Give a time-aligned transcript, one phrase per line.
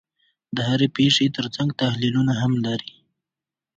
[0.55, 2.93] د هرې پېښې ترڅنګ تحلیلونه هم لري.